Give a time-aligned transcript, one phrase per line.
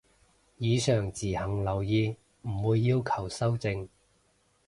[0.57, 3.87] 以上自行留意，唔會要求修正